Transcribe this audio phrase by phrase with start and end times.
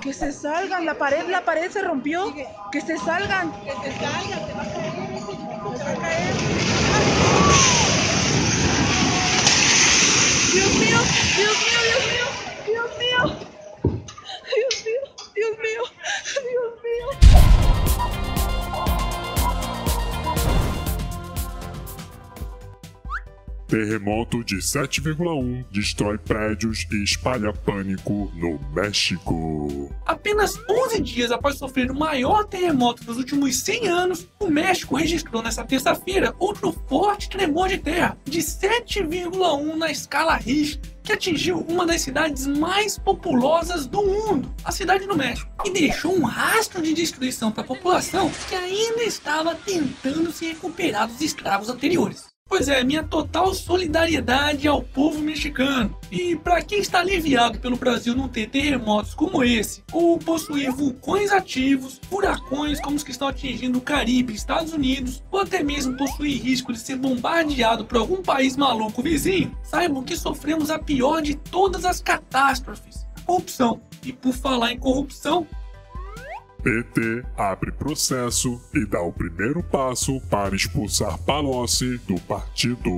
[0.00, 2.32] Que se salgan, la pared, la pared se rompió.
[2.70, 3.52] Que se salgan.
[3.62, 6.34] Que se salgan, te va a caer ese grupo, te va a caer.
[10.52, 10.98] Dios mío,
[11.36, 12.26] Dios mío, Dios mío,
[12.66, 13.41] Dios mío.
[23.72, 29.90] Terremoto de 7,1 destrói prédios e espalha pânico no México.
[30.04, 35.42] Apenas 11 dias após sofrer o maior terremoto dos últimos 100 anos, o México registrou
[35.42, 41.86] nesta terça-feira outro forte tremor de terra de 7,1 na escala Richter, que atingiu uma
[41.86, 46.92] das cidades mais populosas do mundo, a cidade do México, e deixou um rastro de
[46.92, 52.31] destruição para a população que ainda estava tentando se recuperar dos estragos anteriores.
[52.52, 55.98] Pois é, minha total solidariedade ao povo mexicano.
[56.10, 61.32] E para quem está aliviado pelo Brasil não ter terremotos como esse, ou possuir vulcões
[61.32, 65.96] ativos, furacões como os que estão atingindo o Caribe e Estados Unidos, ou até mesmo
[65.96, 71.22] possuir risco de ser bombardeado por algum país maluco vizinho, saibam que sofremos a pior
[71.22, 73.80] de todas as catástrofes, corrupção.
[74.04, 75.46] E por falar em corrupção,
[76.62, 82.90] PT abre processo e dá o primeiro passo para expulsar Palocci do partido.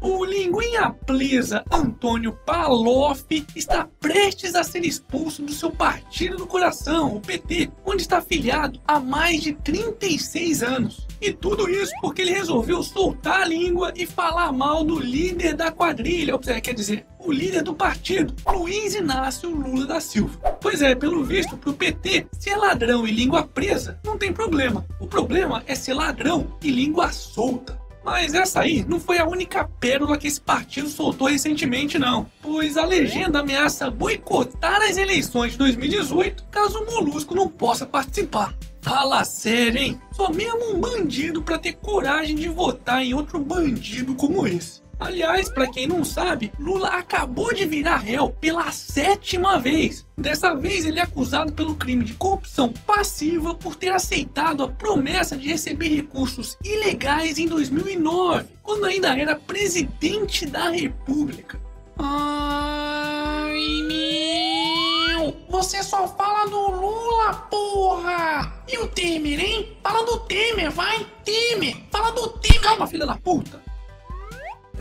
[0.00, 3.24] O linguinha presa Antônio Paloff
[3.54, 8.80] está prestes a ser expulso do seu partido do coração, o PT, onde está afiliado
[8.86, 11.06] há mais de 36 anos.
[11.20, 15.70] E tudo isso porque ele resolveu soltar a língua e falar mal do líder da
[15.70, 20.38] quadrilha, ou quer dizer, o líder do partido, Luiz Inácio Lula da Silva.
[20.60, 24.84] Pois é, pelo visto, pro PT, ser ladrão e língua presa não tem problema.
[25.00, 27.80] O problema é ser ladrão e língua solta.
[28.04, 32.26] Mas essa aí não foi a única pérola que esse partido soltou recentemente, não.
[32.40, 38.54] Pois a legenda ameaça boicotar as eleições de 2018 caso o Molusco não possa participar.
[38.80, 40.00] Fala sério, hein?
[40.10, 44.82] Só mesmo um bandido para ter coragem de votar em outro bandido como esse.
[45.04, 50.06] Aliás, para quem não sabe, Lula acabou de virar réu pela sétima vez.
[50.16, 55.36] Dessa vez, ele é acusado pelo crime de corrupção passiva por ter aceitado a promessa
[55.36, 61.60] de receber recursos ilegais em 2009, quando ainda era presidente da República.
[61.98, 63.58] Ai,
[63.88, 65.36] meu!
[65.48, 68.62] Você só fala do Lula, porra!
[68.68, 69.76] E o Temer, hein?
[69.82, 71.04] Fala do Temer, vai!
[71.24, 71.76] Temer!
[71.90, 72.60] Fala do Temer!
[72.60, 73.71] Calma, filha da puta!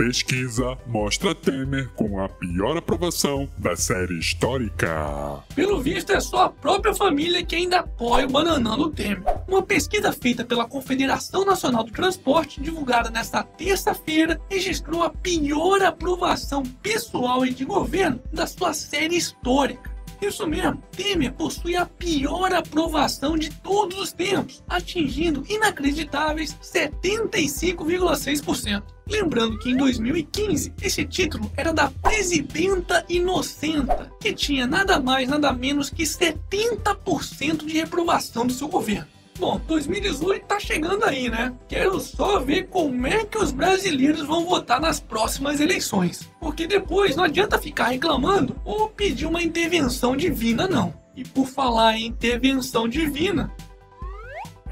[0.01, 5.43] Pesquisa mostra Temer com a pior aprovação da série histórica.
[5.53, 9.21] Pelo visto, é só a própria família que ainda apoia o bananando Temer.
[9.47, 16.63] Uma pesquisa feita pela Confederação Nacional do Transporte, divulgada nesta terça-feira, registrou a pior aprovação
[16.81, 19.90] pessoal e de governo da sua série histórica.
[20.21, 28.83] Isso mesmo, Temer possui a pior aprovação de todos os tempos, atingindo inacreditáveis 75,6%.
[29.07, 35.51] Lembrando que em 2015 esse título era da Presidenta Inocenta, que tinha nada mais nada
[35.51, 39.07] menos que 70% de reprovação do seu governo.
[39.41, 41.51] Bom, 2018 tá chegando aí, né?
[41.67, 46.29] Quero só ver como é que os brasileiros vão votar nas próximas eleições.
[46.39, 50.93] Porque depois não adianta ficar reclamando ou pedir uma intervenção divina, não.
[51.15, 53.51] E por falar em intervenção divina,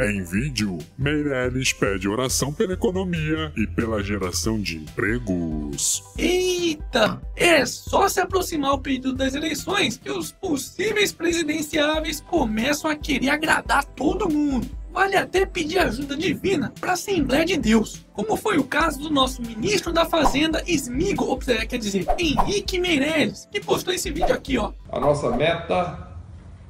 [0.01, 6.01] Em vídeo, Meirelles pede oração pela economia e pela geração de empregos.
[6.17, 7.21] Eita!
[7.35, 13.31] É só se aproximar o período das eleições que os possíveis presidenciáveis começam a querer
[13.31, 14.69] agradar todo mundo.
[14.89, 19.09] Vale até pedir ajuda divina para a Assembleia de Deus, como foi o caso do
[19.09, 24.33] nosso ministro da Fazenda, Smigo, ou seja, quer dizer, Henrique Meirelles, que postou esse vídeo
[24.33, 24.71] aqui, ó.
[24.89, 26.08] A nossa meta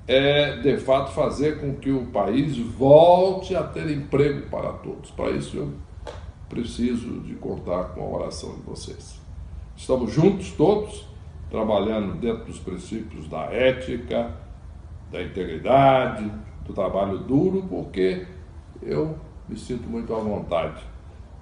[0.10, 5.12] é, de fato, fazer com que o país volte a ter emprego para todos.
[5.12, 5.72] Para isso, eu
[6.50, 9.22] preciso de contar com a oração de vocês.
[9.78, 11.08] Estamos juntos, todos,
[11.52, 14.36] trabalhando dentro dos princípios da ética,
[15.12, 16.28] da integridade,
[16.66, 18.26] do trabalho duro, porque
[18.82, 19.16] eu
[19.48, 20.82] me sinto muito à vontade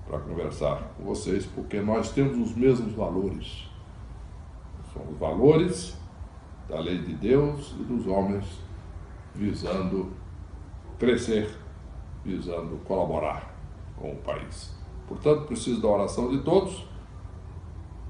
[0.10, 3.66] para conversar com vocês, porque nós temos os mesmos valores.
[4.94, 5.98] São os valores
[6.70, 8.46] da lei de Deus e dos homens
[9.34, 10.12] visando
[11.00, 11.50] crescer,
[12.26, 13.56] visando colaborar
[13.96, 14.76] com o país.
[15.08, 16.86] Portanto, preciso da oração de todos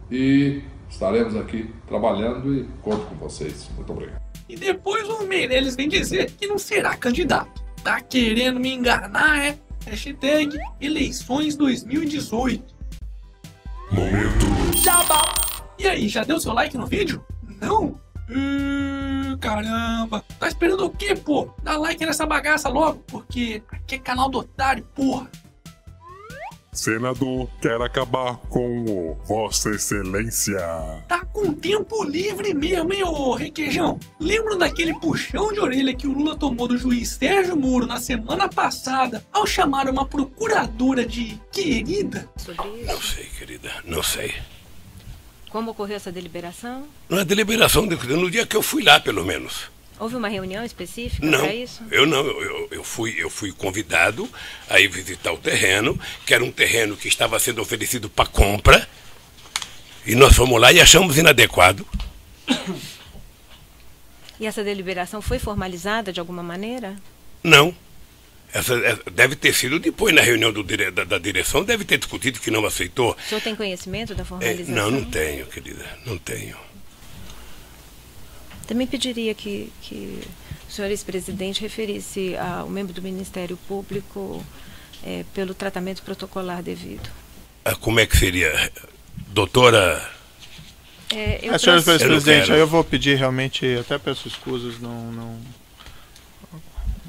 [0.10, 3.70] e estaremos aqui trabalhando e conto com vocês.
[3.76, 4.22] Muito obrigado.
[4.50, 7.64] E depois o Meirelles vem dizer que não será candidato.
[7.84, 9.60] Tá querendo me enganar, é?
[9.86, 12.76] Hashtag eleições 2018.
[13.92, 14.46] Momento
[15.78, 17.24] E aí, já deu seu like no vídeo?
[17.62, 18.00] Não?
[18.30, 20.24] Hum, caramba.
[20.40, 21.50] Tá esperando o quê, pô?
[21.64, 25.30] Dá like nessa bagaça logo, porque aqui é canal do otário, porra.
[26.78, 30.60] Senador quer acabar com o Vossa Excelência.
[31.08, 34.00] Tá com tempo livre mesmo, hein, ô requeijão?
[34.20, 38.48] Lembram daquele puxão de orelha que o Lula tomou do juiz Sérgio Moro na semana
[38.48, 42.30] passada ao chamar uma procuradora de querida?
[42.38, 42.94] Sobre isso?
[42.94, 44.36] Não sei, querida, não sei.
[45.50, 46.88] Como ocorreu essa deliberação?
[47.10, 49.70] Na deliberação, de- no dia que eu fui lá, pelo menos.
[50.00, 51.82] Houve uma reunião específica Não, para isso?
[51.90, 52.20] eu não.
[52.20, 54.30] Eu, eu, fui, eu fui convidado
[54.70, 58.88] a ir visitar o terreno, que era um terreno que estava sendo oferecido para compra.
[60.06, 61.88] E nós fomos lá e achamos inadequado.
[64.40, 66.96] E essa deliberação foi formalizada de alguma maneira?
[67.44, 67.74] Não.
[68.54, 72.40] Essa, essa- deve ter sido depois, na reunião do da, da direção, deve ter discutido
[72.40, 73.12] que não aceitou.
[73.12, 74.74] O senhor tem conhecimento da É, formalização?
[74.76, 76.56] não, não tenho, querida, não tenho.
[78.66, 80.22] Também pediria que, que
[80.68, 84.46] o senhor ex-presidente referisse ao membro do Ministério Público
[85.06, 87.10] eh, pelo tratamento protocolar devido.
[87.64, 88.72] Ah, Como é que seria?
[89.28, 90.10] Doutora.
[91.14, 92.04] É, eu É, senhor trouxe-
[92.52, 95.40] Eu eu vou pedir realmente, até peço escusas, não, não,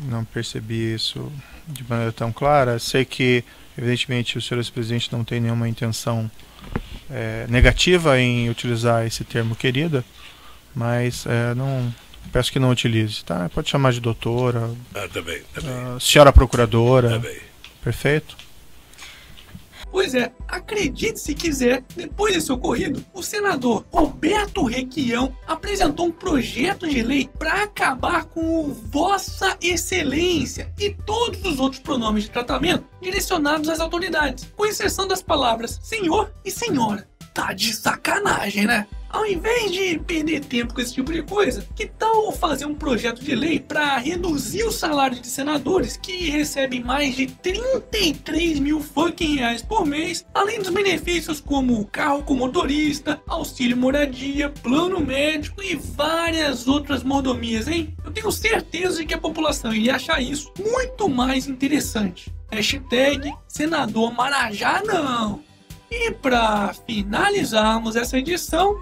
[0.03, 1.31] não percebi isso
[1.67, 2.79] de maneira tão clara.
[2.79, 3.45] Sei que,
[3.77, 6.31] evidentemente, o senhor presidente não tem nenhuma intenção
[7.11, 10.05] é, negativa em utilizar esse termo querida,
[10.75, 11.93] mas é, não
[12.33, 13.49] peço que não utilize, tá?
[13.49, 17.39] Pode chamar de doutora, Ah, tá tá ah, senhora procuradora, Tá bem.
[17.83, 18.37] perfeito?
[19.91, 26.87] Pois é, acredite se quiser, depois desse ocorrido, o senador Roberto Requião apresentou um projeto
[26.87, 32.85] de lei para acabar com o Vossa Excelência e todos os outros pronomes de tratamento
[33.01, 37.09] direcionados às autoridades, com exceção das palavras senhor e senhora.
[37.33, 38.87] Tá de sacanagem, né?
[39.11, 43.25] Ao invés de perder tempo com esse tipo de coisa, que tal fazer um projeto
[43.25, 49.37] de lei para reduzir o salário de senadores que recebem mais de 33 mil fucking
[49.37, 55.75] reais por mês, além dos benefícios como carro com motorista, auxílio moradia, plano médico e
[55.75, 57.95] várias outras mordomias, hein?
[58.05, 62.33] Eu tenho certeza de que a população iria achar isso muito mais interessante.
[62.51, 65.43] Hashtag senador Marajá não.
[65.91, 68.77] E para finalizarmos essa edição,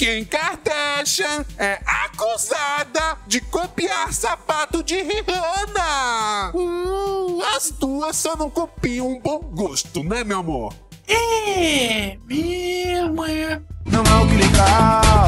[0.00, 6.52] Kim Kardashian é acusada de copiar sapato de Rihanna.
[6.54, 10.72] Hum, as duas só não copiam um bom gosto, né, meu amor?
[11.06, 13.60] é mesmo, é.
[13.84, 15.26] Não é o que legal.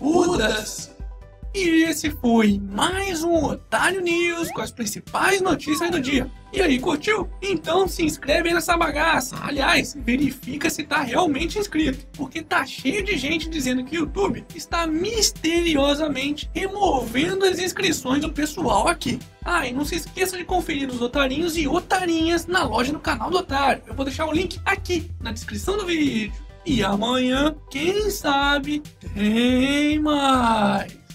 [0.00, 0.90] Udas.
[1.54, 6.30] E esse foi mais um Otário News com as principais notícias do dia.
[6.52, 7.28] E aí, curtiu?
[7.42, 9.36] Então se inscreve nessa bagaça.
[9.42, 14.44] Aliás, verifica se tá realmente inscrito, porque tá cheio de gente dizendo que o YouTube
[14.54, 19.18] está misteriosamente removendo as inscrições do pessoal aqui.
[19.42, 23.30] Ah, e não se esqueça de conferir os otarinhos e otarinhas na loja do canal
[23.30, 23.82] do Otário.
[23.86, 26.32] Eu vou deixar o link aqui na descrição do vídeo.
[26.64, 28.82] E amanhã, quem sabe,
[29.14, 31.07] tem mais.